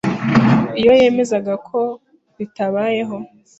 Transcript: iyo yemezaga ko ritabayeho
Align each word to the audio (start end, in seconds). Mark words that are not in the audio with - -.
iyo 0.79 0.91
yemezaga 1.01 1.53
ko 1.67 1.79
ritabayeho 2.37 3.17